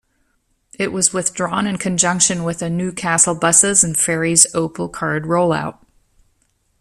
[0.79, 5.77] It was withdrawn in conjunction with the Newcastle Buses and Ferries Opal card rollout.